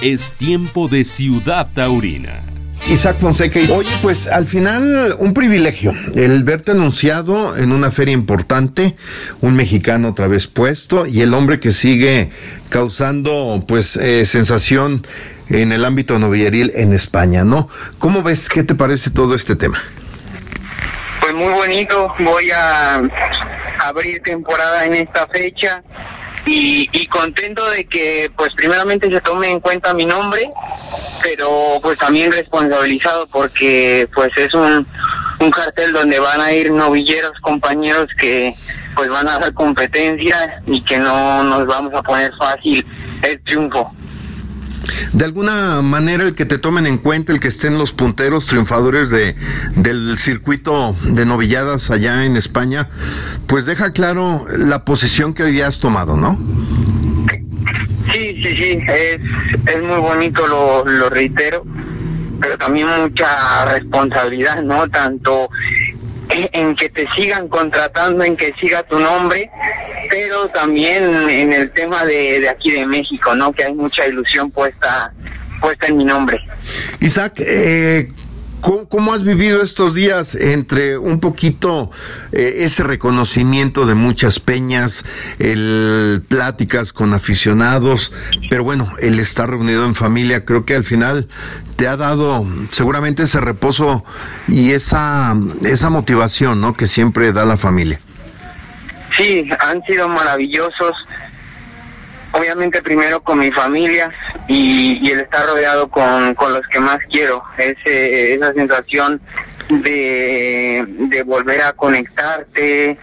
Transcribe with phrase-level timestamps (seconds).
[0.00, 2.44] Es tiempo de Ciudad Taurina.
[2.88, 3.58] Isaac Fonseca.
[3.72, 8.94] Oye, pues al final un privilegio el verte anunciado en una feria importante,
[9.40, 12.30] un mexicano otra vez puesto y el hombre que sigue
[12.70, 15.04] causando pues eh, sensación
[15.48, 17.68] en el ámbito novilleril en España, ¿no?
[17.98, 18.48] ¿Cómo ves?
[18.48, 19.82] ¿Qué te parece todo este tema?
[21.20, 23.02] Pues muy bonito, voy a
[23.80, 25.82] abrir temporada en esta fecha
[26.46, 30.50] y, y contento de que pues primeramente se tome en cuenta mi nombre,
[31.22, 34.86] pero pues también responsabilizado porque pues es un,
[35.40, 38.54] un cartel donde van a ir novilleros, compañeros que
[38.94, 42.84] pues van a dar competencia y que no nos vamos a poner fácil
[43.22, 43.92] el triunfo.
[45.12, 49.10] De alguna manera el que te tomen en cuenta, el que estén los punteros triunfadores
[49.10, 49.36] de,
[49.76, 52.88] del circuito de novilladas allá en España,
[53.46, 56.38] pues deja claro la posición que hoy día has tomado, ¿no?
[58.12, 59.18] Sí, sí, sí, es,
[59.66, 61.64] es muy bonito, lo, reitero,
[62.40, 64.88] pero también mucha responsabilidad, ¿no?
[64.88, 65.50] Tanto
[66.30, 69.50] en que te sigan contratando, en que siga tu nombre,
[70.10, 73.52] pero también en el tema de, de aquí de México, ¿no?
[73.52, 75.12] Que hay mucha ilusión puesta
[75.60, 76.38] puesta en mi nombre.
[77.00, 78.12] Isaac, eh,
[78.60, 81.90] ¿cómo, has vivido estos días entre un poquito
[82.32, 85.04] eh, ese reconocimiento de muchas peñas,
[85.38, 88.12] el pláticas con aficionados,
[88.50, 91.28] pero bueno, el estar reunido en familia, creo que al final
[91.76, 94.04] te ha dado seguramente ese reposo
[94.48, 96.74] y esa, esa motivación, ¿no?
[96.74, 98.00] Que siempre da la familia.
[99.18, 100.92] Sí, han sido maravillosos.
[102.30, 104.10] Obviamente primero con mi familia
[104.46, 107.42] y, el estar rodeado con, con los que más quiero.
[107.56, 109.20] Ese, esa sensación
[109.68, 112.96] de, de volver a conectarte,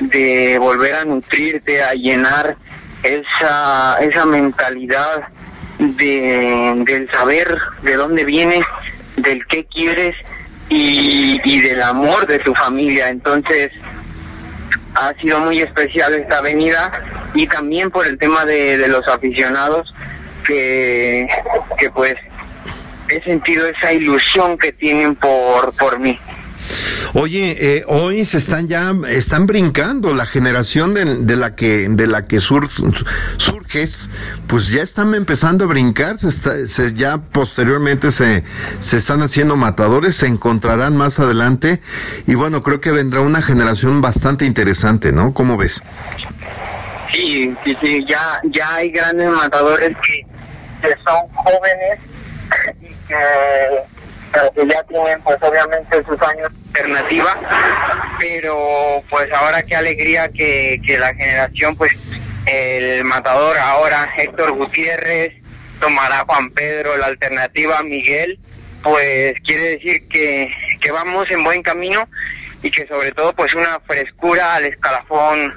[0.00, 2.56] de volver a nutrirte, a llenar
[3.02, 5.28] esa, esa mentalidad
[5.78, 8.64] de, del saber de dónde vienes,
[9.16, 10.14] del qué quieres
[10.68, 13.08] y, y del amor de tu familia.
[13.08, 13.70] Entonces,
[14.94, 16.90] ha sido muy especial esta avenida
[17.34, 19.92] y también por el tema de, de los aficionados
[20.46, 21.26] que,
[21.78, 22.16] que pues
[23.08, 26.18] he sentido esa ilusión que tienen por, por mí.
[27.14, 32.06] Oye, eh, hoy se están ya, están brincando la generación de, de la que, de
[32.06, 32.68] la que sur,
[33.36, 34.10] surges,
[34.46, 38.44] pues ya están empezando a brincar, se está, se, ya posteriormente se,
[38.80, 41.80] se están haciendo matadores, se encontrarán más adelante,
[42.26, 45.34] y bueno, creo que vendrá una generación bastante interesante, ¿no?
[45.34, 45.82] ¿Cómo ves?
[47.12, 50.26] Sí, sí, sí, ya, ya hay grandes matadores que,
[50.80, 51.98] que son jóvenes
[52.80, 53.14] y que
[54.66, 57.40] ya tienen pues obviamente sus años alternativa,
[58.18, 61.92] pero pues ahora qué alegría que, que la generación pues
[62.46, 65.34] el matador ahora Héctor Gutiérrez
[65.80, 68.38] tomará Juan Pedro la alternativa Miguel,
[68.82, 70.48] pues quiere decir que,
[70.80, 72.08] que vamos en buen camino
[72.62, 75.54] y que sobre todo pues una frescura al escalafón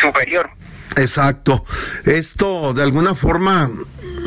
[0.00, 0.50] superior.
[0.96, 1.64] Exacto.
[2.04, 3.68] Esto de alguna forma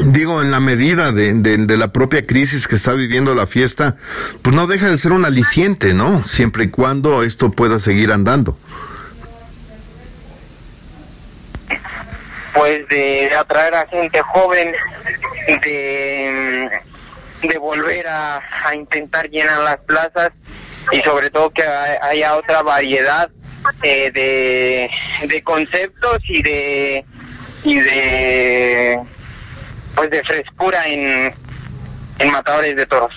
[0.05, 3.95] digo, en la medida de, de, de, la propia crisis que está viviendo la fiesta,
[4.41, 6.25] pues no deja de ser un aliciente, ¿no?
[6.25, 8.57] Siempre y cuando esto pueda seguir andando.
[12.53, 14.73] Pues de atraer a gente joven,
[15.47, 16.69] de,
[17.43, 20.31] de volver a, a intentar llenar las plazas
[20.91, 23.29] y sobre todo que haya otra variedad
[23.83, 24.89] eh, de,
[25.27, 27.05] de conceptos y de
[27.63, 28.99] y de
[29.97, 31.33] pues de frescura en,
[32.19, 33.11] en matadores de toros.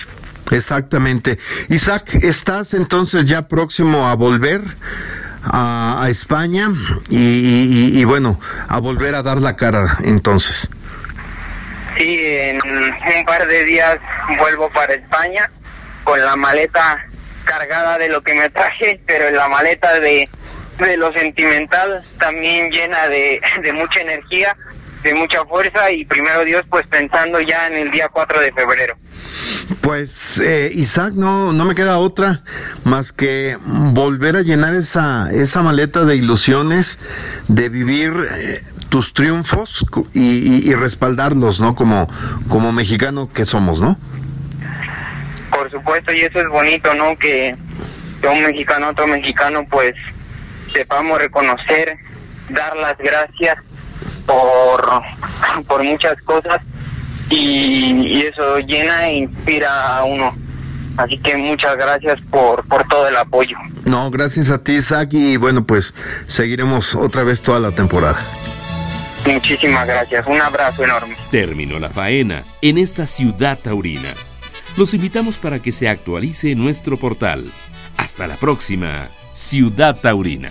[0.51, 1.39] Exactamente.
[1.69, 4.63] Isaac, ¿estás entonces ya próximo a volver
[5.45, 6.69] a, a España
[7.09, 10.71] y, y, y, bueno, a volver a dar la cara entonces?
[11.97, 13.99] Sí, en un par de días
[14.39, 15.51] vuelvo para España
[16.03, 17.07] con la maleta
[17.45, 20.27] cargada de lo que me traje, pero en la maleta de,
[20.79, 24.57] de lo sentimental también llena de, de mucha energía
[25.03, 28.97] de mucha fuerza y primero Dios pues pensando ya en el día 4 de febrero.
[29.81, 32.41] Pues eh, Isaac, no, no me queda otra
[32.85, 36.99] más que volver a llenar esa, esa maleta de ilusiones,
[37.49, 41.75] de vivir eh, tus triunfos y, y, y, respaldarlos, ¿no?
[41.75, 42.09] Como,
[42.49, 43.97] como mexicano que somos, ¿no?
[45.51, 47.17] Por supuesto, y eso es bonito, ¿no?
[47.17, 47.57] Que,
[48.21, 49.95] que un mexicano, otro mexicano, pues
[50.73, 51.97] sepamos reconocer,
[52.51, 53.57] dar las gracias
[54.31, 55.03] por,
[55.67, 56.61] por muchas cosas
[57.29, 60.37] y, y, eso llena e inspira a uno.
[60.97, 63.57] Así que muchas gracias por, por todo el apoyo.
[63.85, 65.95] No, gracias a ti, Isaac, y bueno, pues
[66.27, 68.21] seguiremos otra vez toda la temporada.
[69.27, 71.17] Muchísimas gracias, un abrazo enorme.
[71.31, 74.11] Terminó la faena en esta ciudad taurina.
[74.77, 77.45] Los invitamos para que se actualice nuestro portal.
[77.97, 80.51] Hasta la próxima, Ciudad Taurina.